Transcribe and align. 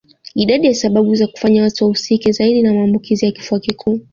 Idadi 0.35 0.67
ya 0.67 0.73
sababu 0.75 1.15
za 1.15 1.27
kufanya 1.27 1.63
watu 1.63 1.83
wahusike 1.83 2.31
zaidi 2.31 2.61
na 2.61 2.73
maambukizi 2.73 3.25
ya 3.25 3.31
kifua 3.31 3.59
kikuu 3.59 3.99